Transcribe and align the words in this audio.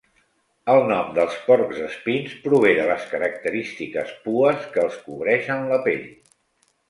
El 0.75 0.79
nom 0.91 1.09
dels 1.17 1.33
porcs 1.49 1.81
espins 1.87 2.31
prové 2.45 2.71
de 2.79 2.87
les 2.91 3.05
característiques 3.11 4.13
pues 4.23 4.63
que 4.77 4.83
els 4.85 4.97
cobreixen 5.05 5.69
la 5.73 5.79
pell. 5.89 6.09